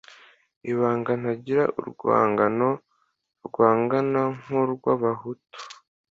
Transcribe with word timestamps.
Ibanga 0.71 1.11
ntagira 1.21 1.63
urwangano 1.79 2.69
rwangana 3.47 4.21
nk'urw'abahutu 4.39 5.57